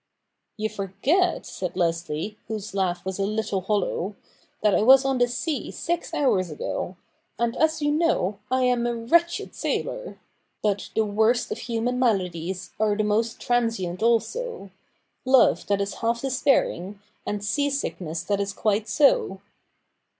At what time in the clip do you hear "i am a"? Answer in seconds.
8.49-8.95